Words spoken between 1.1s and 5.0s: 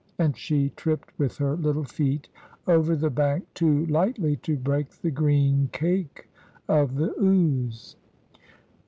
with her little feet over the bank too lightly to break